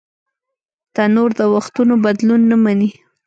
تنور 0.95 1.29
د 1.39 1.41
وختونو 1.53 1.93
بدلون 2.05 2.41
نهمني 2.51 2.89